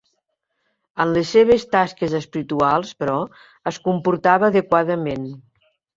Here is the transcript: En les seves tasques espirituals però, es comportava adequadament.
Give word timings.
En 1.03 1.11
les 1.17 1.33
seves 1.35 1.65
tasques 1.75 2.15
espirituals 2.21 2.95
però, 3.03 3.19
es 3.73 3.81
comportava 3.91 4.51
adequadament. 4.55 5.29